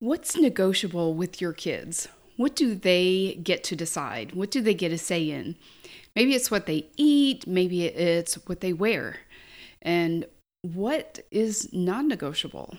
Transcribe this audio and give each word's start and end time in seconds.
What's 0.00 0.36
negotiable 0.36 1.14
with 1.14 1.40
your 1.40 1.52
kids? 1.52 2.06
What 2.36 2.54
do 2.54 2.76
they 2.76 3.40
get 3.42 3.64
to 3.64 3.74
decide? 3.74 4.32
What 4.32 4.52
do 4.52 4.60
they 4.60 4.74
get 4.74 4.92
a 4.92 4.98
say 4.98 5.28
in? 5.28 5.56
Maybe 6.14 6.36
it's 6.36 6.52
what 6.52 6.66
they 6.66 6.86
eat, 6.96 7.48
maybe 7.48 7.86
it's 7.86 8.34
what 8.46 8.60
they 8.60 8.72
wear. 8.72 9.16
And 9.82 10.24
what 10.62 11.18
is 11.32 11.72
non 11.72 12.06
negotiable? 12.06 12.76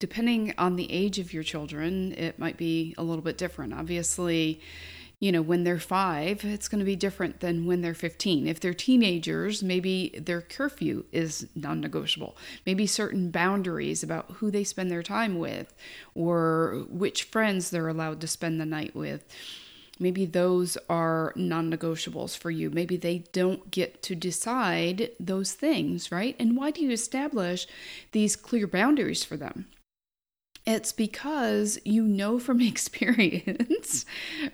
Depending 0.00 0.52
on 0.58 0.74
the 0.74 0.92
age 0.92 1.20
of 1.20 1.32
your 1.32 1.44
children, 1.44 2.12
it 2.14 2.40
might 2.40 2.56
be 2.56 2.92
a 2.98 3.04
little 3.04 3.22
bit 3.22 3.38
different. 3.38 3.72
Obviously, 3.72 4.60
you 5.20 5.32
know, 5.32 5.42
when 5.42 5.64
they're 5.64 5.80
five, 5.80 6.44
it's 6.44 6.68
going 6.68 6.78
to 6.78 6.84
be 6.84 6.94
different 6.94 7.40
than 7.40 7.66
when 7.66 7.80
they're 7.80 7.94
15. 7.94 8.46
If 8.46 8.60
they're 8.60 8.72
teenagers, 8.72 9.64
maybe 9.64 10.14
their 10.16 10.40
curfew 10.40 11.06
is 11.10 11.48
non 11.56 11.80
negotiable. 11.80 12.36
Maybe 12.64 12.86
certain 12.86 13.30
boundaries 13.30 14.04
about 14.04 14.30
who 14.36 14.50
they 14.50 14.62
spend 14.62 14.90
their 14.90 15.02
time 15.02 15.38
with 15.38 15.74
or 16.14 16.84
which 16.88 17.24
friends 17.24 17.70
they're 17.70 17.88
allowed 17.88 18.20
to 18.20 18.28
spend 18.28 18.60
the 18.60 18.66
night 18.66 18.94
with. 18.94 19.24
Maybe 19.98 20.24
those 20.24 20.78
are 20.88 21.32
non 21.34 21.68
negotiables 21.68 22.38
for 22.38 22.52
you. 22.52 22.70
Maybe 22.70 22.96
they 22.96 23.24
don't 23.32 23.72
get 23.72 24.00
to 24.04 24.14
decide 24.14 25.10
those 25.18 25.52
things, 25.52 26.12
right? 26.12 26.36
And 26.38 26.56
why 26.56 26.70
do 26.70 26.80
you 26.80 26.92
establish 26.92 27.66
these 28.12 28.36
clear 28.36 28.68
boundaries 28.68 29.24
for 29.24 29.36
them? 29.36 29.66
It's 30.68 30.92
because 30.92 31.78
you 31.86 32.02
know 32.02 32.38
from 32.38 32.60
experience, 32.60 34.04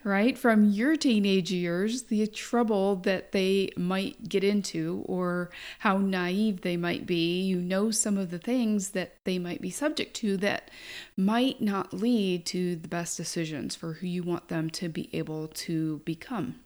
right, 0.05 0.39
from 0.39 0.71
your 0.71 0.95
teenage 0.95 1.51
years, 1.51 2.05
the 2.05 2.29
trouble 2.29 2.95
that 2.95 3.33
they 3.33 3.71
might 3.77 4.29
get 4.29 4.45
into 4.45 5.03
or 5.07 5.51
how 5.81 5.99
naive 5.99 6.61
they 6.61 6.77
might 6.77 7.05
be. 7.05 7.41
You 7.43 7.57
know 7.57 7.91
some 7.91 8.17
of 8.17 8.31
the 8.31 8.39
things 8.39 8.91
that 8.91 9.17
they 9.25 9.41
might 9.41 9.61
be 9.61 9.71
subject 9.71 10.15
to 10.19 10.37
that 10.37 10.71
might 11.17 11.61
not 11.61 11.93
lead 11.93 12.47
to 12.47 12.77
the 12.77 12.87
best 12.87 13.17
decisions 13.17 13.75
for 13.75 13.95
who 13.95 14.07
you 14.07 14.23
want 14.23 14.47
them 14.47 14.71
to 14.71 14.89
be 14.89 15.11
able 15.13 15.49
to 15.49 16.01
become. 16.05 16.61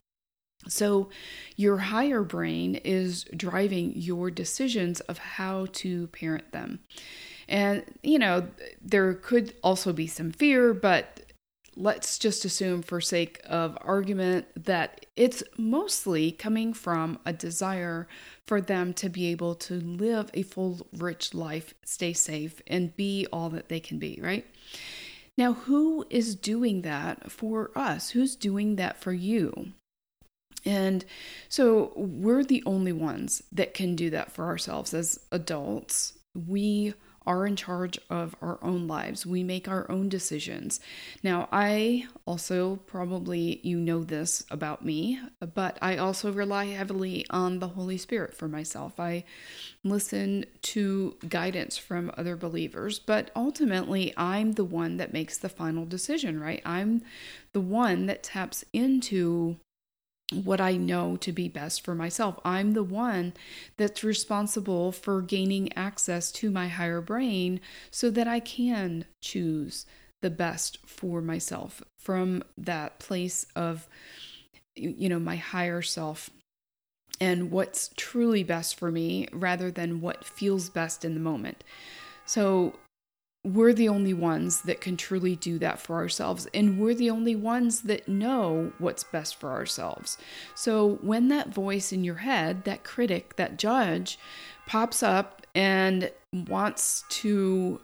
So, 0.66 1.08
your 1.56 1.78
higher 1.78 2.22
brain 2.22 2.74
is 2.76 3.24
driving 3.36 3.92
your 3.94 4.30
decisions 4.30 5.00
of 5.00 5.18
how 5.18 5.66
to 5.72 6.08
parent 6.08 6.52
them. 6.52 6.80
And, 7.48 7.84
you 8.02 8.18
know, 8.18 8.48
there 8.82 9.14
could 9.14 9.54
also 9.62 9.92
be 9.92 10.06
some 10.06 10.32
fear, 10.32 10.74
but 10.74 11.20
let's 11.76 12.18
just 12.18 12.44
assume, 12.44 12.82
for 12.82 13.00
sake 13.00 13.40
of 13.46 13.78
argument, 13.80 14.46
that 14.64 15.06
it's 15.16 15.42
mostly 15.56 16.32
coming 16.32 16.74
from 16.74 17.18
a 17.24 17.32
desire 17.32 18.08
for 18.46 18.60
them 18.60 18.92
to 18.94 19.08
be 19.08 19.26
able 19.28 19.54
to 19.54 19.74
live 19.74 20.28
a 20.34 20.42
full, 20.42 20.86
rich 20.92 21.32
life, 21.34 21.72
stay 21.84 22.12
safe, 22.12 22.60
and 22.66 22.96
be 22.96 23.26
all 23.32 23.48
that 23.50 23.68
they 23.68 23.80
can 23.80 23.98
be, 23.98 24.18
right? 24.20 24.44
Now, 25.38 25.52
who 25.52 26.04
is 26.10 26.34
doing 26.34 26.82
that 26.82 27.30
for 27.30 27.70
us? 27.76 28.10
Who's 28.10 28.34
doing 28.34 28.76
that 28.76 29.00
for 29.00 29.12
you? 29.12 29.72
And 30.68 31.02
so 31.48 31.92
we're 31.96 32.44
the 32.44 32.62
only 32.66 32.92
ones 32.92 33.42
that 33.52 33.72
can 33.72 33.96
do 33.96 34.10
that 34.10 34.30
for 34.30 34.44
ourselves 34.44 34.92
as 34.92 35.18
adults. 35.32 36.12
We 36.34 36.92
are 37.26 37.46
in 37.46 37.56
charge 37.56 37.98
of 38.10 38.36
our 38.42 38.58
own 38.62 38.86
lives. 38.86 39.24
We 39.24 39.42
make 39.42 39.66
our 39.66 39.90
own 39.90 40.10
decisions. 40.10 40.78
Now, 41.22 41.48
I 41.52 42.06
also 42.26 42.76
probably 42.86 43.60
you 43.62 43.78
know 43.78 44.04
this 44.04 44.44
about 44.50 44.84
me, 44.84 45.18
but 45.54 45.78
I 45.80 45.96
also 45.96 46.32
rely 46.32 46.66
heavily 46.66 47.24
on 47.30 47.58
the 47.58 47.68
Holy 47.68 47.96
Spirit 47.96 48.34
for 48.34 48.46
myself. 48.46 49.00
I 49.00 49.24
listen 49.82 50.44
to 50.62 51.16
guidance 51.28 51.78
from 51.78 52.12
other 52.16 52.36
believers, 52.36 52.98
but 52.98 53.30
ultimately 53.34 54.12
I'm 54.18 54.52
the 54.52 54.64
one 54.64 54.98
that 54.98 55.14
makes 55.14 55.38
the 55.38 55.48
final 55.48 55.86
decision, 55.86 56.38
right? 56.38 56.60
I'm 56.64 57.02
the 57.52 57.60
one 57.60 58.04
that 58.06 58.22
taps 58.22 58.66
into 58.72 59.56
what 60.32 60.60
I 60.60 60.76
know 60.76 61.16
to 61.18 61.32
be 61.32 61.48
best 61.48 61.84
for 61.84 61.94
myself. 61.94 62.38
I'm 62.44 62.72
the 62.72 62.82
one 62.82 63.32
that's 63.76 64.04
responsible 64.04 64.92
for 64.92 65.22
gaining 65.22 65.72
access 65.74 66.30
to 66.32 66.50
my 66.50 66.68
higher 66.68 67.00
brain 67.00 67.60
so 67.90 68.10
that 68.10 68.28
I 68.28 68.40
can 68.40 69.06
choose 69.22 69.86
the 70.20 70.30
best 70.30 70.78
for 70.84 71.22
myself 71.22 71.82
from 71.96 72.42
that 72.56 72.98
place 72.98 73.46
of 73.54 73.88
you 74.74 75.08
know 75.08 75.18
my 75.18 75.36
higher 75.36 75.82
self 75.82 76.30
and 77.20 77.50
what's 77.50 77.90
truly 77.96 78.42
best 78.42 78.78
for 78.78 78.90
me 78.90 79.26
rather 79.32 79.70
than 79.70 80.00
what 80.00 80.24
feels 80.24 80.68
best 80.68 81.04
in 81.04 81.14
the 81.14 81.20
moment. 81.20 81.64
So 82.26 82.74
we're 83.54 83.72
the 83.72 83.88
only 83.88 84.14
ones 84.14 84.62
that 84.62 84.80
can 84.80 84.96
truly 84.96 85.36
do 85.36 85.58
that 85.58 85.78
for 85.80 85.96
ourselves. 85.96 86.46
And 86.52 86.78
we're 86.78 86.94
the 86.94 87.10
only 87.10 87.36
ones 87.36 87.82
that 87.82 88.08
know 88.08 88.72
what's 88.78 89.04
best 89.04 89.36
for 89.36 89.50
ourselves. 89.50 90.18
So 90.54 90.98
when 91.02 91.28
that 91.28 91.48
voice 91.48 91.92
in 91.92 92.04
your 92.04 92.16
head, 92.16 92.64
that 92.64 92.84
critic, 92.84 93.36
that 93.36 93.58
judge, 93.58 94.18
pops 94.66 95.02
up 95.02 95.46
and 95.54 96.10
wants 96.32 97.04
to 97.08 97.80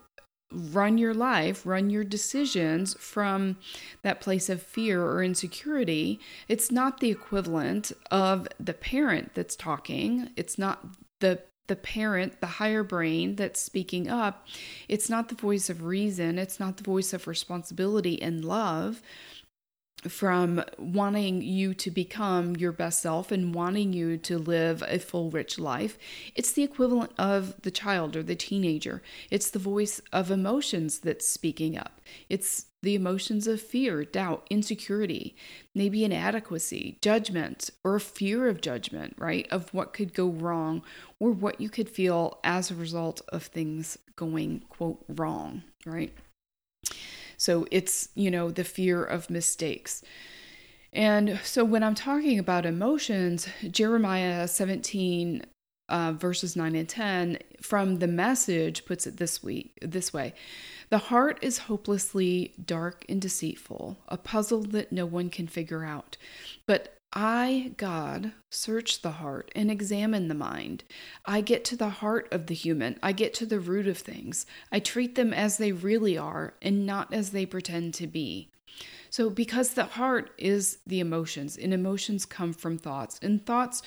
run 0.52 0.98
your 0.98 1.14
life, 1.14 1.66
run 1.66 1.90
your 1.90 2.04
decisions 2.04 2.94
from 3.00 3.56
that 4.02 4.20
place 4.20 4.48
of 4.48 4.62
fear 4.62 5.02
or 5.02 5.22
insecurity, 5.24 6.20
it's 6.46 6.70
not 6.70 7.00
the 7.00 7.10
equivalent 7.10 7.90
of 8.10 8.46
the 8.60 8.74
parent 8.74 9.32
that's 9.34 9.56
talking. 9.56 10.30
It's 10.36 10.58
not 10.58 10.84
the 11.20 11.40
the 11.66 11.76
parent, 11.76 12.40
the 12.40 12.46
higher 12.46 12.82
brain 12.82 13.36
that's 13.36 13.60
speaking 13.60 14.08
up, 14.08 14.46
it's 14.88 15.08
not 15.08 15.28
the 15.28 15.34
voice 15.34 15.70
of 15.70 15.84
reason, 15.84 16.38
it's 16.38 16.60
not 16.60 16.76
the 16.76 16.82
voice 16.82 17.12
of 17.12 17.26
responsibility 17.26 18.20
and 18.20 18.44
love 18.44 19.02
from 20.08 20.62
wanting 20.78 21.42
you 21.42 21.74
to 21.74 21.90
become 21.90 22.56
your 22.56 22.72
best 22.72 23.00
self 23.00 23.32
and 23.32 23.54
wanting 23.54 23.92
you 23.92 24.16
to 24.18 24.38
live 24.38 24.82
a 24.86 24.98
full, 24.98 25.30
rich 25.30 25.58
life. 25.58 25.98
It's 26.34 26.52
the 26.52 26.62
equivalent 26.62 27.12
of 27.18 27.60
the 27.62 27.70
child 27.70 28.16
or 28.16 28.22
the 28.22 28.36
teenager. 28.36 29.02
It's 29.30 29.50
the 29.50 29.58
voice 29.58 30.00
of 30.12 30.30
emotions 30.30 30.98
that's 30.98 31.26
speaking 31.26 31.78
up. 31.78 32.00
It's 32.28 32.66
the 32.82 32.94
emotions 32.94 33.46
of 33.46 33.60
fear, 33.60 34.04
doubt, 34.04 34.46
insecurity, 34.50 35.34
maybe 35.74 36.04
inadequacy, 36.04 36.98
judgment, 37.00 37.70
or 37.82 37.98
fear 37.98 38.46
of 38.46 38.60
judgment, 38.60 39.14
right? 39.18 39.48
Of 39.50 39.72
what 39.72 39.94
could 39.94 40.12
go 40.12 40.28
wrong 40.28 40.82
or 41.18 41.30
what 41.32 41.60
you 41.60 41.70
could 41.70 41.88
feel 41.88 42.38
as 42.44 42.70
a 42.70 42.74
result 42.74 43.22
of 43.28 43.44
things 43.44 43.98
going, 44.16 44.64
quote, 44.68 45.02
wrong, 45.08 45.62
right? 45.86 46.12
So 47.36 47.66
it's, 47.70 48.08
you 48.14 48.30
know, 48.30 48.50
the 48.50 48.64
fear 48.64 49.02
of 49.04 49.30
mistakes. 49.30 50.02
And 50.92 51.40
so 51.42 51.64
when 51.64 51.82
I'm 51.82 51.94
talking 51.94 52.38
about 52.38 52.66
emotions, 52.66 53.48
Jeremiah 53.70 54.46
17 54.46 55.44
uh, 55.88 56.12
verses 56.12 56.56
9 56.56 56.74
and 56.74 56.88
10 56.88 57.38
from 57.60 57.98
the 57.98 58.06
message 58.06 58.86
puts 58.86 59.06
it 59.06 59.18
this 59.18 59.42
week 59.42 59.78
this 59.82 60.12
way 60.14 60.32
the 60.88 60.96
heart 60.98 61.38
is 61.42 61.58
hopelessly 61.58 62.54
dark 62.64 63.04
and 63.06 63.20
deceitful 63.20 63.98
a 64.08 64.16
puzzle 64.16 64.62
that 64.62 64.92
no 64.92 65.04
one 65.04 65.28
can 65.28 65.46
figure 65.46 65.84
out 65.84 66.16
but 66.66 66.93
I, 67.16 67.72
God, 67.76 68.32
search 68.50 69.02
the 69.02 69.12
heart 69.12 69.52
and 69.54 69.70
examine 69.70 70.26
the 70.26 70.34
mind. 70.34 70.82
I 71.24 71.42
get 71.42 71.64
to 71.66 71.76
the 71.76 71.88
heart 71.88 72.26
of 72.32 72.48
the 72.48 72.54
human. 72.54 72.98
I 73.04 73.12
get 73.12 73.32
to 73.34 73.46
the 73.46 73.60
root 73.60 73.86
of 73.86 73.98
things. 73.98 74.46
I 74.72 74.80
treat 74.80 75.14
them 75.14 75.32
as 75.32 75.56
they 75.56 75.70
really 75.70 76.18
are 76.18 76.54
and 76.60 76.84
not 76.84 77.14
as 77.14 77.30
they 77.30 77.46
pretend 77.46 77.94
to 77.94 78.08
be. 78.08 78.50
So, 79.10 79.30
because 79.30 79.74
the 79.74 79.84
heart 79.84 80.32
is 80.36 80.78
the 80.84 80.98
emotions, 80.98 81.56
and 81.56 81.72
emotions 81.72 82.26
come 82.26 82.52
from 82.52 82.78
thoughts, 82.78 83.20
and 83.22 83.46
thoughts 83.46 83.80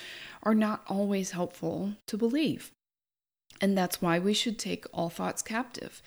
are 0.43 0.55
not 0.55 0.83
always 0.87 1.31
helpful 1.31 1.95
to 2.05 2.17
believe. 2.17 2.71
And 3.61 3.77
that's 3.77 4.01
why 4.01 4.19
we 4.19 4.33
should 4.33 4.59
take 4.59 4.85
all 4.93 5.09
thoughts 5.09 5.41
captive. 5.41 6.01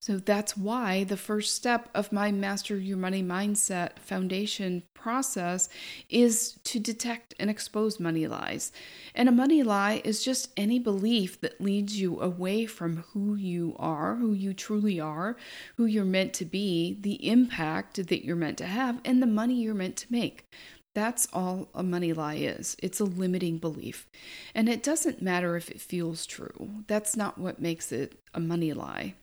So 0.00 0.18
that's 0.18 0.54
why 0.54 1.04
the 1.04 1.16
first 1.16 1.54
step 1.54 1.88
of 1.94 2.12
my 2.12 2.30
Master 2.30 2.76
Your 2.76 2.98
Money 2.98 3.22
Mindset 3.22 3.98
Foundation 3.98 4.82
process 4.92 5.68
is 6.10 6.58
to 6.64 6.78
detect 6.78 7.34
and 7.38 7.48
expose 7.48 7.98
money 7.98 8.26
lies. 8.26 8.70
And 9.14 9.30
a 9.30 9.32
money 9.32 9.62
lie 9.62 10.02
is 10.04 10.22
just 10.22 10.50
any 10.58 10.78
belief 10.78 11.40
that 11.40 11.60
leads 11.60 11.98
you 11.98 12.20
away 12.20 12.66
from 12.66 13.04
who 13.12 13.34
you 13.34 13.76
are, 13.78 14.16
who 14.16 14.34
you 14.34 14.52
truly 14.52 15.00
are, 15.00 15.36
who 15.76 15.86
you're 15.86 16.04
meant 16.04 16.34
to 16.34 16.44
be, 16.44 16.98
the 17.00 17.26
impact 17.26 18.06
that 18.06 18.24
you're 18.26 18.36
meant 18.36 18.58
to 18.58 18.66
have, 18.66 19.00
and 19.06 19.22
the 19.22 19.26
money 19.26 19.54
you're 19.54 19.72
meant 19.72 19.96
to 19.96 20.12
make. 20.12 20.46
That's 20.94 21.26
all 21.32 21.68
a 21.74 21.82
money 21.82 22.12
lie 22.12 22.36
is. 22.36 22.76
It's 22.82 23.00
a 23.00 23.04
limiting 23.04 23.58
belief. 23.58 24.06
And 24.54 24.68
it 24.68 24.82
doesn't 24.82 25.22
matter 25.22 25.56
if 25.56 25.70
it 25.70 25.80
feels 25.80 26.24
true. 26.24 26.84
That's 26.86 27.16
not 27.16 27.38
what 27.38 27.60
makes 27.60 27.90
it 27.90 28.20
a 28.32 28.40
money 28.40 28.72
lie. 28.72 29.14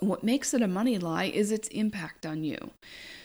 What 0.00 0.22
makes 0.22 0.52
it 0.52 0.60
a 0.60 0.68
money 0.68 0.98
lie 0.98 1.24
is 1.24 1.50
its 1.50 1.68
impact 1.68 2.26
on 2.26 2.44
you. 2.44 2.72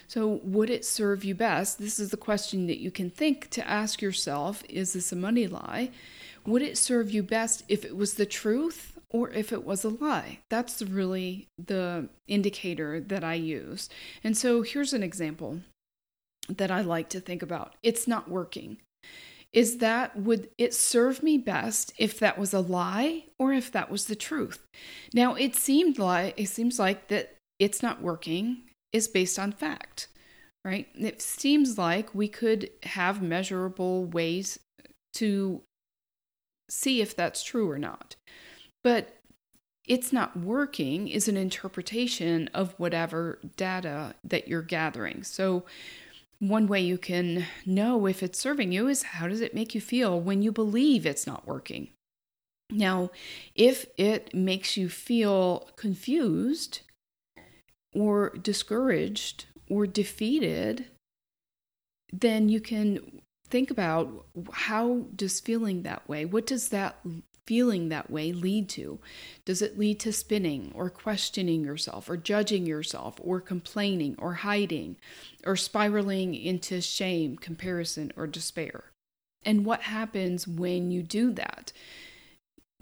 So, 0.06 0.40
would 0.42 0.70
it 0.70 0.86
serve 0.86 1.24
you 1.24 1.34
best? 1.34 1.78
This 1.78 1.98
is 1.98 2.10
the 2.10 2.16
question 2.16 2.66
that 2.66 2.80
you 2.80 2.90
can 2.90 3.10
think 3.10 3.50
to 3.50 3.68
ask 3.68 4.00
yourself 4.00 4.62
Is 4.68 4.94
this 4.94 5.12
a 5.12 5.16
money 5.16 5.46
lie? 5.46 5.90
Would 6.46 6.62
it 6.62 6.78
serve 6.78 7.10
you 7.10 7.22
best 7.22 7.62
if 7.68 7.84
it 7.84 7.96
was 7.96 8.14
the 8.14 8.26
truth 8.26 8.92
or 9.12 9.30
if 9.30 9.52
it 9.52 9.64
was 9.64 9.84
a 9.84 9.90
lie. 9.90 10.38
That's 10.48 10.82
really 10.82 11.48
the 11.58 12.08
indicator 12.26 12.98
that 12.98 13.22
I 13.22 13.34
use. 13.34 13.88
And 14.24 14.36
so 14.36 14.62
here's 14.62 14.92
an 14.92 15.02
example 15.02 15.60
that 16.48 16.70
I 16.70 16.80
like 16.82 17.08
to 17.10 17.20
think 17.20 17.42
about 17.42 17.74
it's 17.82 18.06
not 18.08 18.30
working. 18.30 18.78
Is 19.52 19.78
that 19.78 20.16
would 20.16 20.48
it 20.56 20.72
serve 20.72 21.22
me 21.22 21.36
best 21.36 21.92
if 21.98 22.18
that 22.20 22.38
was 22.38 22.54
a 22.54 22.60
lie 22.60 23.24
or 23.38 23.52
if 23.52 23.70
that 23.72 23.90
was 23.90 24.06
the 24.06 24.16
truth? 24.16 24.60
Now 25.12 25.34
it 25.34 25.54
seemed 25.54 25.98
like 25.98 26.34
it 26.38 26.48
seems 26.48 26.78
like 26.78 27.08
that 27.08 27.36
it's 27.58 27.82
not 27.82 28.00
working 28.00 28.62
is 28.92 29.08
based 29.08 29.38
on 29.38 29.52
fact, 29.52 30.08
right? 30.64 30.88
It 30.94 31.20
seems 31.20 31.78
like 31.78 32.14
we 32.14 32.28
could 32.28 32.70
have 32.84 33.22
measurable 33.22 34.06
ways 34.06 34.58
to 35.14 35.62
see 36.70 37.00
if 37.00 37.14
that's 37.14 37.42
true 37.42 37.70
or 37.70 37.78
not. 37.78 38.16
But 38.82 39.16
it's 39.86 40.12
not 40.12 40.36
working 40.38 41.08
is 41.08 41.28
an 41.28 41.36
interpretation 41.36 42.48
of 42.54 42.74
whatever 42.78 43.38
data 43.56 44.14
that 44.24 44.48
you're 44.48 44.62
gathering. 44.62 45.22
So, 45.24 45.64
one 46.42 46.66
way 46.66 46.80
you 46.80 46.98
can 46.98 47.46
know 47.64 48.06
if 48.06 48.20
it's 48.20 48.36
serving 48.36 48.72
you 48.72 48.88
is 48.88 49.04
how 49.04 49.28
does 49.28 49.40
it 49.40 49.54
make 49.54 49.76
you 49.76 49.80
feel 49.80 50.20
when 50.20 50.42
you 50.42 50.50
believe 50.50 51.06
it's 51.06 51.24
not 51.24 51.46
working? 51.46 51.90
Now, 52.68 53.10
if 53.54 53.86
it 53.96 54.34
makes 54.34 54.76
you 54.76 54.88
feel 54.88 55.68
confused 55.76 56.80
or 57.94 58.30
discouraged 58.30 59.44
or 59.70 59.86
defeated, 59.86 60.86
then 62.12 62.48
you 62.48 62.60
can 62.60 63.22
think 63.48 63.70
about 63.70 64.26
how 64.52 65.04
does 65.14 65.38
feeling 65.38 65.84
that 65.84 66.08
way, 66.08 66.24
what 66.24 66.46
does 66.46 66.70
that 66.70 66.96
feeling 67.52 67.90
that 67.90 68.10
way 68.10 68.32
lead 68.32 68.66
to? 68.66 68.98
Does 69.44 69.60
it 69.60 69.78
lead 69.78 70.00
to 70.00 70.10
spinning 70.10 70.72
or 70.74 70.88
questioning 70.88 71.62
yourself 71.62 72.08
or 72.08 72.16
judging 72.16 72.64
yourself 72.64 73.16
or 73.22 73.42
complaining 73.42 74.16
or 74.16 74.32
hiding 74.36 74.96
or 75.44 75.54
spiraling 75.54 76.34
into 76.34 76.80
shame, 76.80 77.36
comparison, 77.36 78.10
or 78.16 78.26
despair? 78.26 78.84
And 79.44 79.66
what 79.66 79.82
happens 79.82 80.48
when 80.48 80.90
you 80.90 81.02
do 81.02 81.30
that? 81.32 81.74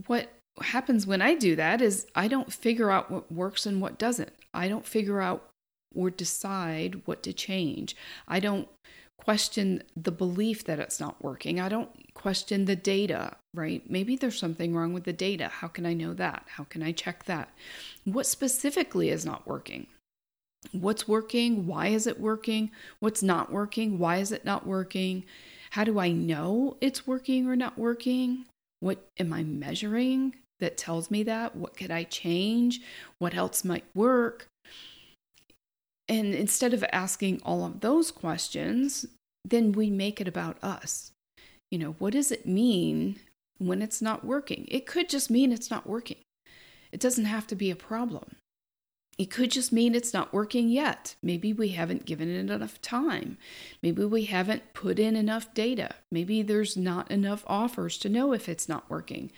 What 0.07 0.33
happens 0.61 1.05
when 1.05 1.21
I 1.21 1.35
do 1.35 1.57
that 1.57 1.83
is 1.83 2.07
I 2.15 2.29
don't 2.29 2.53
figure 2.53 2.93
out 2.93 3.11
what 3.11 3.33
works 3.33 3.67
and 3.67 3.81
what 3.81 3.99
doesn't. 3.99 4.33
I 4.55 4.69
don't 4.69 4.87
figure 4.87 5.21
out 5.21 5.49
or 5.97 6.11
decide 6.11 7.03
what 7.07 7.25
to 7.25 7.33
change. 7.33 7.97
I 8.29 8.39
don't 8.39 8.69
question 9.19 9.83
the 9.97 10.13
belief 10.13 10.63
that 10.67 10.79
it's 10.79 11.01
not 11.01 11.21
working. 11.25 11.59
I 11.59 11.69
don't 11.69 11.91
question 12.15 12.65
the 12.65 12.77
data, 12.77 13.37
right? 13.55 13.83
Maybe 13.89 14.17
there's 14.17 14.39
something 14.39 14.75
wrong 14.75 14.93
with 14.93 15.05
the 15.05 15.13
data. 15.13 15.49
How 15.49 15.69
can 15.69 15.87
I 15.87 15.95
know 15.95 16.15
that? 16.15 16.45
How 16.49 16.65
can 16.65 16.83
I 16.83 16.93
check 16.93 17.25
that? 17.25 17.51
What 18.05 18.27
specifically 18.27 19.11
is 19.11 19.25
not 19.25 19.47
working? 19.47 19.87
What's 20.73 21.09
working? 21.09 21.67
Why 21.67 21.89
is 21.89 22.07
it 22.07 22.21
working? 22.21 22.71
What's 23.01 23.23
not 23.23 23.51
working? 23.51 23.99
Why 23.99 24.19
is 24.19 24.33
it 24.33 24.45
not 24.45 24.67
working? 24.67 25.25
How 25.71 25.85
do 25.85 25.99
I 25.99 26.11
know 26.11 26.77
it's 26.81 27.07
working 27.07 27.47
or 27.47 27.57
not 27.57 27.79
working? 27.79 28.45
What 28.81 29.07
am 29.19 29.33
I 29.33 29.43
measuring 29.43 30.35
that 30.59 30.77
tells 30.77 31.11
me 31.11 31.23
that? 31.25 31.57
What 31.57 31.77
could 31.77 31.91
I 31.91 32.05
change? 32.05 32.81
What 33.19 33.35
else 33.35 33.65
might 33.65 33.85
work? 33.95 34.47
And 36.09 36.35
instead 36.35 36.75
of 36.75 36.85
asking 36.93 37.41
all 37.45 37.65
of 37.65 37.81
those 37.81 38.11
questions, 38.11 39.07
then 39.45 39.73
we 39.73 39.91
make 39.91 40.21
it 40.21 40.29
about 40.29 40.63
us. 40.63 41.13
You 41.71 41.79
know, 41.79 41.97
what 41.99 42.13
does 42.13 42.33
it 42.33 42.47
mean 42.47 43.19
when 43.59 43.83
it's 43.83 44.03
not 44.03 44.25
working? 44.25 44.67
It 44.69 44.87
could 44.87 45.09
just 45.09 45.31
mean 45.31 45.53
it's 45.53 45.71
not 45.71 45.87
working. 45.87 46.19
It 46.93 47.01
doesn't 47.01 47.27
have 47.27 47.47
to 47.49 47.55
be 47.55 47.71
a 47.71 47.77
problem. 47.77 48.37
It 49.19 49.31
could 49.31 49.51
just 49.51 49.71
mean 49.71 49.95
it's 49.95 50.15
not 50.15 50.33
working 50.33 50.71
yet. 50.71 51.15
Maybe 51.23 51.53
we 51.53 51.69
haven't 51.69 52.07
given 52.07 52.31
it 52.31 52.51
enough 52.51 52.81
time. 52.81 53.37
Maybe 53.83 54.05
we 54.05 54.25
haven't 54.25 54.73
put 54.73 54.99
in 54.99 55.15
enough 55.15 55.53
data. 55.53 55.91
Maybe 56.11 56.41
there's 56.41 56.77
not 56.77 57.11
enough 57.11 57.45
offers 57.47 57.99
to 57.99 58.09
know 58.09 58.33
if 58.33 58.49
it's 58.49 58.69
not 58.69 58.89
working. 58.89 59.31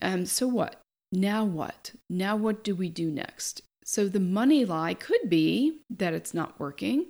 Um, 0.00 0.24
so 0.24 0.48
what? 0.48 0.80
Now 1.12 1.44
what? 1.44 1.92
Now 2.08 2.34
what 2.34 2.64
do 2.64 2.74
we 2.74 2.88
do 2.88 3.10
next? 3.10 3.60
So 3.84 4.08
the 4.08 4.20
money 4.20 4.64
lie 4.64 4.94
could 4.94 5.28
be 5.28 5.80
that 5.90 6.14
it's 6.14 6.32
not 6.32 6.58
working, 6.58 7.06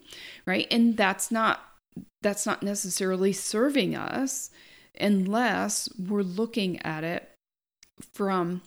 right? 0.47 0.67
And 0.71 0.97
that's 0.97 1.31
not 1.31 1.61
that's 2.23 2.47
not 2.47 2.63
necessarily 2.63 3.33
serving 3.33 3.97
us 3.97 4.51
unless 4.99 5.89
we're 5.99 6.23
looking 6.23 6.81
at 6.83 7.05
it 7.05 7.31
from 8.13 8.63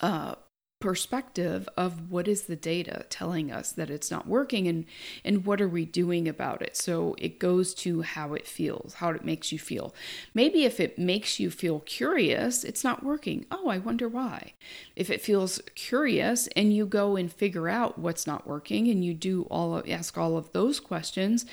a 0.00 0.36
perspective 0.80 1.68
of 1.76 2.10
what 2.10 2.26
is 2.26 2.44
the 2.44 2.56
data 2.56 3.04
telling 3.10 3.52
us 3.52 3.70
that 3.70 3.90
it's 3.90 4.10
not 4.10 4.26
working 4.26 4.66
and 4.66 4.86
and 5.22 5.44
what 5.44 5.60
are 5.60 5.68
we 5.68 5.84
doing 5.84 6.26
about 6.26 6.62
it. 6.62 6.74
So 6.74 7.14
it 7.18 7.38
goes 7.38 7.74
to 7.74 8.00
how 8.00 8.32
it 8.32 8.46
feels 8.46 8.94
how 8.94 9.10
it 9.10 9.24
makes 9.24 9.52
you 9.52 9.58
feel. 9.58 9.94
Maybe 10.32 10.64
if 10.64 10.80
it 10.80 10.98
makes 10.98 11.38
you 11.38 11.50
feel 11.50 11.80
curious 11.80 12.64
it's 12.64 12.82
not 12.82 13.04
working. 13.04 13.44
Oh 13.50 13.68
i 13.68 13.76
wonder 13.76 14.08
why. 14.08 14.54
If 14.96 15.10
it 15.10 15.20
feels 15.20 15.60
curious 15.74 16.46
and 16.56 16.74
you 16.74 16.86
go 16.86 17.14
and 17.14 17.30
figure 17.30 17.68
out 17.68 17.98
what's 17.98 18.26
not 18.26 18.46
working 18.46 18.88
and 18.88 19.04
you 19.04 19.12
do 19.12 19.42
all 19.50 19.76
of, 19.76 19.88
ask 19.88 20.16
all 20.16 20.38
of 20.38 20.50
those 20.52 20.80
questions 20.80 21.44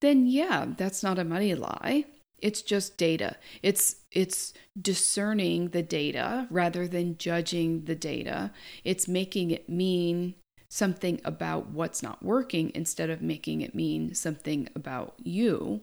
then 0.00 0.26
yeah 0.26 0.66
that's 0.76 1.02
not 1.02 1.18
a 1.18 1.24
money 1.24 1.54
lie 1.54 2.04
it's 2.40 2.62
just 2.62 2.96
data. 2.96 3.36
It's 3.62 3.96
it's 4.12 4.52
discerning 4.80 5.70
the 5.70 5.82
data 5.82 6.46
rather 6.50 6.86
than 6.86 7.18
judging 7.18 7.84
the 7.84 7.94
data. 7.94 8.52
It's 8.84 9.08
making 9.08 9.50
it 9.50 9.68
mean 9.68 10.34
something 10.68 11.20
about 11.24 11.70
what's 11.70 12.02
not 12.02 12.22
working 12.22 12.70
instead 12.74 13.10
of 13.10 13.22
making 13.22 13.62
it 13.62 13.74
mean 13.74 14.14
something 14.14 14.68
about 14.76 15.14
you. 15.18 15.80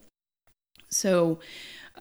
So 0.89 1.39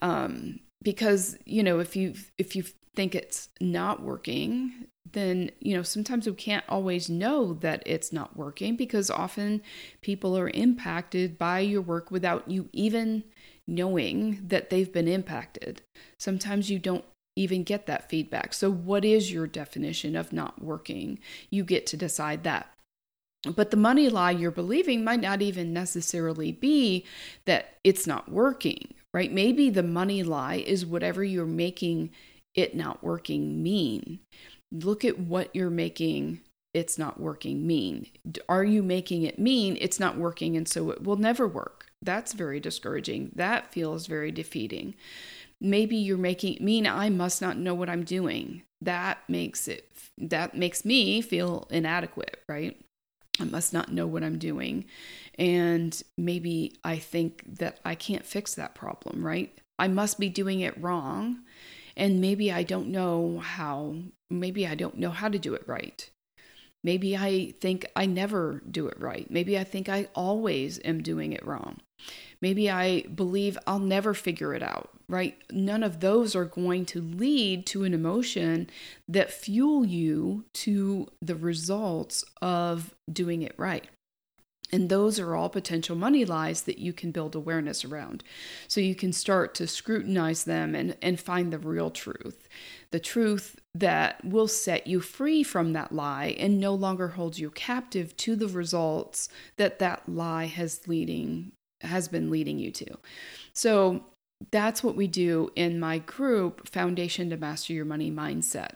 um 0.01 0.61
because 0.83 1.37
you 1.45 1.63
know 1.63 1.81
if 1.81 1.97
you 1.97 2.15
if 2.39 2.55
you 2.55 2.65
think 2.95 3.15
it's 3.15 3.49
not 3.61 4.03
working 4.03 4.87
then 5.13 5.51
you 5.61 5.77
know 5.77 5.83
sometimes 5.83 6.27
we 6.27 6.35
can't 6.35 6.65
always 6.69 7.11
know 7.11 7.53
that 7.53 7.83
it's 7.85 8.13
not 8.13 8.37
working 8.37 8.75
because 8.75 9.11
often 9.11 9.63
people 10.01 10.37
are 10.37 10.49
impacted 10.51 11.39
by 11.39 11.61
your 11.61 11.83
work 11.83 12.11
without 12.11 12.51
you 12.51 12.69
even 12.73 13.23
knowing 13.67 14.41
that 14.47 14.71
they've 14.71 14.93
been 14.93 15.09
impacted. 15.09 15.83
Sometimes 16.19 16.71
you 16.71 16.79
don't 16.79 17.05
even 17.37 17.65
get 17.65 17.87
that 17.87 18.09
feedback. 18.09 18.55
So, 18.55 18.71
what 18.71 19.05
is 19.05 19.33
your 19.33 19.47
definition 19.47 20.17
of 20.17 20.33
not 20.33 20.63
working? 20.63 21.19
You 21.51 21.65
get 21.65 21.87
to 21.89 21.97
decide 21.97 22.45
that. 22.45 22.71
But 23.55 23.71
the 23.71 23.77
money 23.77 24.09
lie 24.09 24.31
you're 24.31 24.51
believing 24.51 25.05
might 25.05 25.21
not 25.21 25.43
even 25.43 25.73
necessarily 25.73 26.53
be 26.53 27.05
that 27.45 27.77
it's 27.85 28.07
not 28.07 28.31
working, 28.31 28.95
right? 29.13 29.31
Maybe 29.31 29.69
the 29.69 29.83
money 29.83 30.23
lie 30.23 30.57
is 30.57 30.87
whatever 30.87 31.23
you're 31.23 31.45
making 31.45 32.11
it 32.55 32.75
not 32.75 33.03
working 33.03 33.63
mean. 33.63 34.21
Look 34.73 35.05
at 35.05 35.19
what 35.19 35.55
you're 35.55 35.71
making 35.71 36.41
it's 36.75 36.99
not 36.99 37.21
working 37.21 37.67
mean. 37.67 38.09
Are 38.49 38.65
you 38.65 38.83
making 38.83 39.23
it 39.23 39.39
mean 39.39 39.79
it's 39.81 40.01
not 40.01 40.19
working 40.19 40.57
and 40.57 40.69
so 40.69 40.91
it 40.91 41.05
will 41.05 41.17
never 41.17 41.47
work? 41.47 41.87
That's 42.03 42.33
very 42.33 42.59
discouraging. 42.61 43.31
That 43.37 43.73
feels 43.73 44.09
very 44.09 44.33
defeating. 44.33 44.97
Maybe 45.61 45.97
you're 45.97 46.19
making 46.19 46.59
mean 46.61 46.87
I 46.87 47.09
must 47.09 47.41
not 47.41 47.57
know 47.57 47.75
what 47.75 47.89
I'm 47.89 48.03
doing. 48.03 48.65
That 48.83 49.19
makes 49.29 49.69
it 49.69 49.89
that 50.19 50.57
makes 50.57 50.85
me 50.85 51.23
feel 51.23 51.67
inadequate, 51.71 52.43
right? 52.49 52.79
I 53.41 53.45
must 53.45 53.73
not 53.73 53.93
know 53.93 54.07
what 54.07 54.23
I'm 54.23 54.39
doing. 54.39 54.85
And 55.39 56.01
maybe 56.19 56.77
I 56.85 56.99
think 56.99 57.43
that 57.59 57.81
I 57.85 57.95
can't 57.95 58.27
fix 58.27 58.55
that 58.55 58.75
problem, 58.75 59.25
right? 59.25 59.57
I 59.79 59.89
must 59.89 60.21
be 60.21 60.29
doing 60.29 60.61
it 60.61 60.81
wrong. 60.81 61.41
And 61.97 62.21
maybe 62.21 62.53
I 62.53 62.65
don't 62.65 62.89
know 62.89 63.39
how, 63.39 63.95
maybe 64.41 64.67
I 64.67 64.75
don't 64.75 64.99
know 64.99 65.11
how 65.11 65.29
to 65.29 65.39
do 65.39 65.55
it 65.55 65.63
right. 65.67 66.11
Maybe 66.83 67.17
I 67.17 67.55
think 67.61 67.87
I 67.97 68.05
never 68.05 68.63
do 68.71 68.89
it 68.89 69.01
right. 69.01 69.31
Maybe 69.31 69.59
I 69.59 69.65
think 69.65 69.89
I 69.89 70.09
always 70.15 70.79
am 70.85 71.03
doing 71.03 71.33
it 71.33 71.45
wrong. 71.47 71.81
Maybe 72.43 72.71
I 72.71 73.03
believe 73.03 73.57
I'll 73.67 73.79
never 73.79 74.13
figure 74.13 74.53
it 74.53 74.63
out, 74.63 74.91
right? 75.09 75.35
None 75.51 75.83
of 75.83 76.01
those 76.01 76.37
are 76.37 76.45
going 76.45 76.85
to 76.87 77.01
lead 77.01 77.65
to 77.69 77.85
an 77.85 77.95
emotion 77.95 78.69
that 79.09 79.33
fuel 79.33 79.87
you 79.87 80.45
to 80.53 81.09
the 81.23 81.37
results 81.37 82.23
of 82.43 82.95
doing 83.11 83.41
it 83.41 83.55
right. 83.57 83.87
And 84.75 84.89
those 84.89 85.21
are 85.21 85.37
all 85.37 85.51
potential 85.51 85.95
money 85.95 86.25
lies 86.25 86.63
that 86.63 86.81
you 86.81 86.93
can 86.93 87.13
build 87.13 87.37
awareness 87.37 87.85
around. 87.85 88.25
So 88.67 88.81
you 88.81 88.97
can 88.97 89.13
start 89.13 89.55
to 89.55 89.69
scrutinize 89.69 90.43
them 90.43 90.75
and, 90.75 90.97
and 91.01 91.21
find 91.21 91.53
the 91.53 91.61
real 91.61 91.93
truth. 91.93 92.49
The 92.91 92.99
truth 92.99 93.61
that 93.73 94.25
will 94.25 94.49
set 94.49 94.89
you 94.89 94.99
free 94.99 95.45
from 95.45 95.75
that 95.75 95.93
lie 95.93 96.35
and 96.41 96.59
no 96.59 96.75
longer 96.75 97.07
hold 97.07 97.39
you 97.39 97.51
captive 97.51 98.17
to 98.17 98.35
the 98.35 98.49
results 98.49 99.29
that 99.59 99.79
that 99.79 100.09
lie 100.09 100.47
has 100.47 100.89
leading 100.89 101.53
has 101.83 102.09
been 102.09 102.29
leading 102.29 102.59
you 102.59 102.73
to. 102.73 102.97
So 103.53 104.05
that's 104.51 104.83
what 104.83 104.97
we 104.97 105.07
do 105.07 105.53
in 105.55 105.79
my 105.79 105.99
group 105.99 106.69
Foundation 106.69 107.31
to 107.31 107.37
Master 107.37 107.75
Your 107.75 107.85
Money 107.85 108.11
Mindset. 108.11 108.73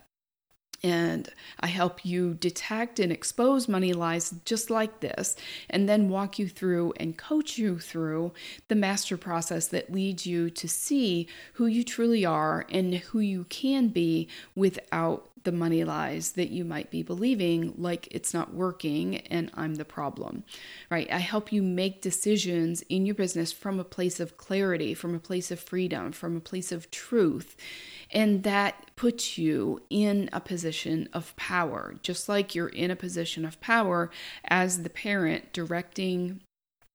And 0.83 1.29
I 1.61 1.67
help 1.67 2.05
you 2.05 2.35
detect 2.35 3.01
and 3.01 3.11
expose 3.11 3.69
money 3.69 3.93
lies 3.93 4.35
just 4.45 4.71
like 4.71 5.01
this, 5.01 5.37
and 5.69 5.89
then 5.89 6.09
walk 6.09 6.39
you 6.39 6.49
through 6.49 6.95
and 6.99 7.17
coach 7.17 7.59
you 7.59 7.79
through 7.79 8.33
the 8.69 8.75
master 8.75 9.17
process 9.17 9.67
that 9.69 9.93
leads 9.93 10.27
you 10.27 10.51
to 10.51 10.69
see 10.69 11.27
who 11.55 11.67
you 11.67 11.83
truly 11.83 12.25
are 12.25 12.67
and 12.71 12.95
who 12.95 13.21
you 13.21 13.45
can 13.45 13.89
be 13.89 14.29
without 14.55 15.29
the 15.49 15.53
money 15.57 15.83
lies 15.83 16.33
that 16.33 16.51
you 16.51 16.63
might 16.63 16.91
be 16.91 17.03
believing, 17.03 17.73
like 17.79 18.07
it's 18.11 18.35
not 18.35 18.53
working 18.53 19.17
and 19.29 19.51
I'm 19.55 19.77
the 19.77 19.85
problem, 19.87 20.45
right? 20.91 21.11
I 21.11 21.21
help 21.21 21.51
you 21.51 21.63
make 21.63 22.03
decisions 22.03 22.83
in 22.91 23.07
your 23.07 23.15
business 23.15 23.51
from 23.51 23.81
a 23.81 23.85
place 23.85 24.21
of 24.21 24.37
clarity, 24.37 24.93
from 24.93 25.15
a 25.15 25.19
place 25.19 25.51
of 25.51 25.59
freedom, 25.59 26.13
from 26.13 26.37
a 26.37 26.41
place 26.41 26.71
of 26.71 26.91
truth. 26.91 27.57
And 28.11 28.43
that 28.43 28.91
puts 28.95 29.39
you 29.39 29.81
in 29.89 30.29
a 30.35 30.41
position 30.41 31.09
of 31.15 31.35
power, 31.37 31.95
just 32.03 32.29
like 32.29 32.55
you're 32.55 32.69
in 32.69 32.91
a 32.91 32.97
position 32.97 33.47
of 33.47 33.59
power 33.63 34.11
as 34.45 34.83
the 34.83 34.91
parent 34.91 35.55
directing 35.55 36.43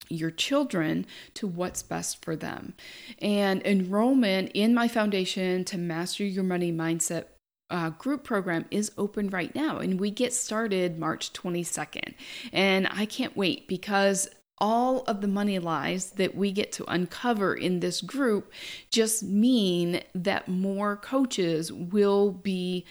your 0.09 0.29
children 0.29 1.07
to 1.33 1.47
what's 1.47 1.81
best 1.81 2.23
for 2.23 2.35
them. 2.35 2.75
And 3.19 3.65
enrollment 3.65 4.51
in 4.53 4.75
my 4.75 4.87
foundation 4.87 5.65
to 5.65 5.77
master 5.79 6.23
your 6.23 6.43
money 6.43 6.71
mindset 6.71 7.25
uh, 7.73 7.89
group 7.89 8.23
program 8.23 8.65
is 8.69 8.91
open 8.97 9.29
right 9.29 9.53
now, 9.55 9.79
and 9.79 9.99
we 9.99 10.11
get 10.11 10.31
started 10.31 10.99
March 10.99 11.33
22nd. 11.33 12.13
And 12.53 12.87
I 12.91 13.05
can't 13.07 13.35
wait 13.35 13.67
because 13.67 14.29
all 14.59 15.01
of 15.01 15.21
the 15.21 15.27
money 15.27 15.57
lies 15.57 16.11
that 16.11 16.35
we 16.35 16.51
get 16.51 16.71
to 16.73 16.85
uncover 16.85 17.55
in 17.55 17.79
this 17.79 17.99
group 17.99 18.51
just 18.91 19.23
mean 19.23 20.01
that 20.13 20.47
more 20.47 20.95
coaches 20.95 21.73
will 21.73 22.31
be 22.31 22.85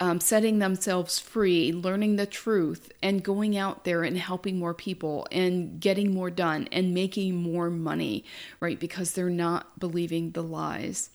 um, 0.00 0.18
setting 0.18 0.58
themselves 0.58 1.20
free, 1.20 1.70
learning 1.70 2.16
the 2.16 2.26
truth, 2.26 2.90
and 3.04 3.22
going 3.22 3.56
out 3.56 3.84
there 3.84 4.02
and 4.02 4.18
helping 4.18 4.58
more 4.58 4.74
people 4.74 5.28
and 5.30 5.78
getting 5.80 6.12
more 6.12 6.30
done 6.30 6.68
and 6.72 6.92
making 6.92 7.36
more 7.36 7.70
money, 7.70 8.24
right? 8.58 8.80
Because 8.80 9.12
they're 9.12 9.30
not 9.30 9.78
believing 9.78 10.32
the 10.32 10.42
lies 10.42 11.10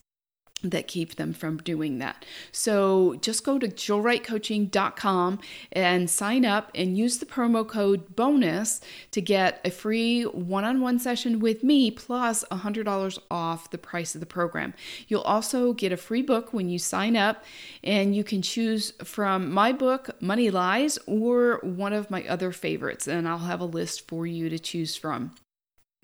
that 0.63 0.87
keep 0.87 1.15
them 1.15 1.33
from 1.33 1.57
doing 1.57 1.99
that. 1.99 2.25
So 2.51 3.15
just 3.21 3.43
go 3.43 3.59
to 3.59 3.67
jillwrightcoaching.com 3.67 5.39
and 5.71 6.09
sign 6.09 6.45
up 6.45 6.71
and 6.73 6.97
use 6.97 7.19
the 7.19 7.27
promo 7.27 7.67
code 7.67 8.15
bonus 8.15 8.81
to 9.11 9.21
get 9.21 9.61
a 9.63 9.69
free 9.69 10.23
one-on-one 10.23 10.97
session 10.97 11.39
with 11.39 11.63
me 11.63 11.91
plus 11.91 12.43
$100 12.51 13.19
off 13.29 13.69
the 13.69 13.77
price 13.77 14.15
of 14.15 14.19
the 14.19 14.25
program. 14.25 14.73
You'll 15.07 15.21
also 15.21 15.73
get 15.73 15.91
a 15.91 15.97
free 15.97 16.23
book 16.23 16.53
when 16.53 16.69
you 16.69 16.79
sign 16.79 17.15
up 17.15 17.43
and 17.83 18.15
you 18.15 18.23
can 18.23 18.41
choose 18.41 18.93
from 19.03 19.51
my 19.51 19.71
book 19.71 20.09
Money 20.21 20.49
Lies 20.49 20.97
or 21.05 21.59
one 21.61 21.93
of 21.93 22.09
my 22.09 22.27
other 22.27 22.51
favorites 22.51 23.07
and 23.07 23.27
I'll 23.27 23.37
have 23.39 23.61
a 23.61 23.65
list 23.65 24.07
for 24.07 24.25
you 24.25 24.49
to 24.49 24.57
choose 24.57 24.95
from 24.95 25.35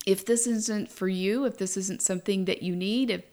if 0.05 0.25
this 0.25 0.47
isn't 0.47 0.89
for 0.89 1.07
you 1.07 1.45
if 1.45 1.57
this 1.57 1.77
isn't 1.77 2.01
something 2.01 2.45
that 2.45 2.61
you 2.61 2.75
need 2.75 3.09
if 3.09 3.23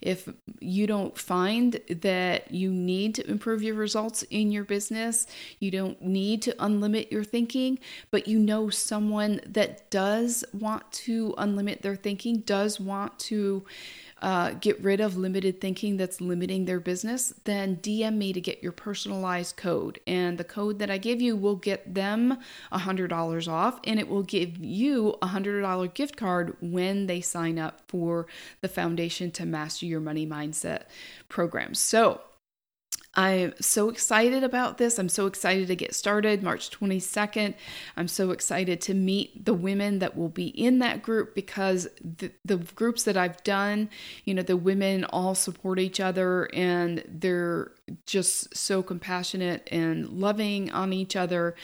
if 0.00 0.28
you 0.60 0.86
don't 0.86 1.16
find 1.18 1.80
that 1.88 2.50
you 2.50 2.70
need 2.70 3.14
to 3.14 3.28
improve 3.30 3.62
your 3.62 3.74
results 3.74 4.22
in 4.24 4.50
your 4.50 4.64
business 4.64 5.26
you 5.58 5.70
don't 5.70 6.00
need 6.02 6.40
to 6.42 6.52
unlimit 6.54 7.10
your 7.10 7.24
thinking 7.24 7.78
but 8.10 8.28
you 8.28 8.38
know 8.38 8.70
someone 8.70 9.40
that 9.46 9.90
does 9.90 10.44
want 10.52 10.90
to 10.92 11.34
unlimit 11.38 11.82
their 11.82 11.96
thinking 11.96 12.40
does 12.40 12.78
want 12.78 13.18
to 13.18 13.64
uh, 14.22 14.52
get 14.52 14.80
rid 14.82 15.00
of 15.00 15.16
limited 15.16 15.60
thinking 15.60 15.96
that's 15.96 16.20
limiting 16.20 16.64
their 16.64 16.80
business, 16.80 17.32
then 17.44 17.76
DM 17.76 18.16
me 18.16 18.32
to 18.32 18.40
get 18.40 18.62
your 18.62 18.72
personalized 18.72 19.56
code. 19.56 20.00
And 20.06 20.38
the 20.38 20.44
code 20.44 20.78
that 20.78 20.90
I 20.90 20.98
give 20.98 21.20
you 21.20 21.36
will 21.36 21.56
get 21.56 21.94
them 21.94 22.38
$100 22.72 23.48
off 23.48 23.80
and 23.84 23.98
it 23.98 24.08
will 24.08 24.22
give 24.22 24.58
you 24.58 25.16
a 25.22 25.28
$100 25.28 25.94
gift 25.94 26.16
card 26.16 26.56
when 26.60 27.06
they 27.06 27.20
sign 27.20 27.58
up 27.58 27.80
for 27.88 28.26
the 28.60 28.68
Foundation 28.68 29.30
to 29.32 29.46
Master 29.46 29.86
Your 29.86 30.00
Money 30.00 30.26
Mindset 30.26 30.82
program. 31.28 31.74
So, 31.74 32.20
I'm 33.14 33.54
so 33.60 33.88
excited 33.88 34.44
about 34.44 34.78
this. 34.78 34.98
I'm 34.98 35.08
so 35.08 35.26
excited 35.26 35.66
to 35.66 35.74
get 35.74 35.94
started 35.94 36.44
March 36.44 36.70
22nd. 36.70 37.54
I'm 37.96 38.06
so 38.06 38.30
excited 38.30 38.80
to 38.82 38.94
meet 38.94 39.44
the 39.44 39.54
women 39.54 39.98
that 39.98 40.16
will 40.16 40.28
be 40.28 40.46
in 40.46 40.78
that 40.78 41.02
group 41.02 41.34
because 41.34 41.88
the, 42.00 42.30
the 42.44 42.58
groups 42.58 43.02
that 43.04 43.16
I've 43.16 43.42
done, 43.42 43.90
you 44.24 44.32
know, 44.32 44.42
the 44.42 44.56
women 44.56 45.04
all 45.04 45.34
support 45.34 45.80
each 45.80 45.98
other 45.98 46.48
and 46.54 47.02
they're 47.08 47.72
just 48.06 48.56
so 48.56 48.80
compassionate 48.80 49.68
and 49.72 50.08
loving 50.08 50.70
on 50.70 50.92
each 50.92 51.16
other 51.16 51.56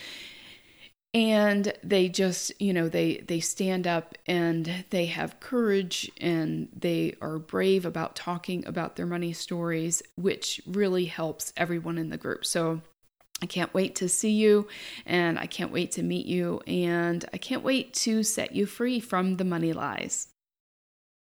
and 1.17 1.73
they 1.83 2.11
just 2.11 2.53
you 2.61 2.75
know 2.75 2.91
they 2.91 3.17
they 3.27 3.41
stand 3.41 3.87
up 3.87 4.15
and 4.27 4.85
they 4.91 5.07
have 5.07 5.41
courage 5.41 6.11
and 6.21 6.69
they 6.77 7.15
are 7.23 7.39
brave 7.39 7.87
about 7.87 8.15
talking 8.15 8.63
about 8.67 8.97
their 8.97 9.07
money 9.07 9.33
stories 9.33 10.03
which 10.17 10.61
really 10.67 11.07
helps 11.07 11.55
everyone 11.57 11.97
in 11.97 12.11
the 12.11 12.19
group 12.19 12.45
so 12.45 12.83
I 13.41 13.47
can't 13.47 13.73
wait 13.73 13.95
to 13.97 14.11
see 14.11 14.33
you 14.33 14.69
and 15.07 15.39
I 15.39 15.47
can't 15.47 15.73
wait 15.73 15.91
to 15.93 16.03
meet 16.03 16.27
you 16.27 16.61
and 16.67 17.25
I 17.33 17.39
can't 17.39 17.65
wait 17.65 17.95
to 17.95 18.23
set 18.23 18.55
you 18.55 18.67
free 18.67 19.01
from 19.01 19.37
the 19.37 19.45
money 19.45 19.73
lies. 19.73 20.29